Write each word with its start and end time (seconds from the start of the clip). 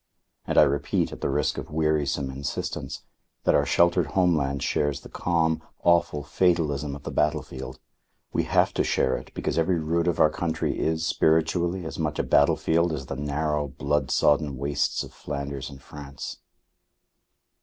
And 0.47 0.57
I 0.57 0.63
repeat, 0.63 1.11
at 1.11 1.21
the 1.21 1.29
risk 1.29 1.59
of 1.59 1.69
wearisome 1.69 2.31
insistence, 2.31 3.03
that 3.43 3.53
our 3.53 3.67
sheltered 3.67 4.07
homeland 4.17 4.63
shares 4.63 5.01
the 5.01 5.09
calm, 5.09 5.61
awful 5.83 6.23
fatalism 6.23 6.95
of 6.95 7.03
the 7.03 7.11
battlefield; 7.11 7.79
we 8.33 8.45
have 8.45 8.73
to 8.73 8.83
share 8.83 9.15
it 9.15 9.31
because 9.35 9.59
every 9.59 9.77
rood 9.79 10.07
of 10.07 10.19
our 10.19 10.31
country 10.31 10.79
is, 10.79 11.05
spiritually, 11.05 11.85
as 11.85 11.99
much 11.99 12.17
a 12.17 12.23
battlefield 12.23 12.91
as 12.91 13.05
the 13.05 13.15
narrow, 13.15 13.67
blood 13.67 14.09
sodden 14.09 14.57
wastes 14.57 15.03
of 15.03 15.13
Flanders 15.13 15.69
and 15.69 15.83
France. 15.83 16.37